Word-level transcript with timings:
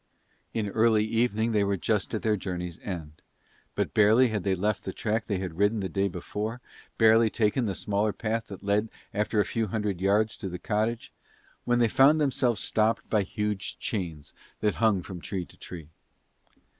In 0.51 0.69
early 0.69 1.05
evening 1.05 1.51
they 1.51 1.63
were 1.63 1.77
just 1.77 2.11
at 2.15 2.23
their 2.23 2.35
journey's 2.35 2.79
end; 2.79 3.21
but 3.75 3.93
barely 3.93 4.29
had 4.29 4.43
they 4.43 4.55
left 4.55 4.83
the 4.83 4.91
track 4.93 5.27
that 5.27 5.35
they 5.35 5.39
had 5.39 5.59
ridden 5.59 5.79
the 5.79 5.87
day 5.89 6.07
before, 6.07 6.59
barely 6.97 7.29
taken 7.29 7.67
the 7.67 7.75
smaller 7.75 8.11
path 8.11 8.47
that 8.47 8.63
led 8.63 8.89
after 9.13 9.39
a 9.39 9.45
few 9.45 9.67
hundred 9.67 10.01
yards 10.01 10.37
to 10.37 10.49
the 10.49 10.57
cottage 10.57 11.13
when 11.65 11.77
they 11.77 11.87
found 11.87 12.19
themselves 12.19 12.61
stopped 12.61 13.07
by 13.11 13.21
huge 13.21 13.77
chains 13.77 14.33
that 14.59 14.73
hung 14.81 15.03
from 15.03 15.21
tree 15.21 15.45
to 15.45 15.55
tree. 15.55 15.89